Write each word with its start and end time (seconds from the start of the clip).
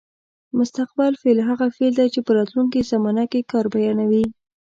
مستقبل 0.59 1.11
فعل 1.21 1.39
هغه 1.49 1.67
فعل 1.75 1.93
دی 1.99 2.07
چې 2.13 2.19
په 2.25 2.31
راتلونکې 2.37 2.87
زمانه 2.91 3.23
کې 3.31 3.47
کار 3.51 3.65
بیانوي. 3.73 4.25